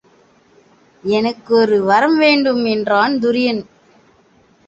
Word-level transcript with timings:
எனக்கு 1.03 1.55
ஒரு 1.55 1.83
வரம் 1.83 2.17
வேண்டும் 2.17 2.65
என்றான் 2.65 3.13
துரியன். 3.19 3.61